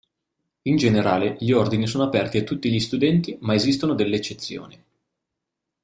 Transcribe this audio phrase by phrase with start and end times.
[0.63, 4.83] In generale gli ordini sono aperti a tutti gli studenti ma esistono delle eccezioni.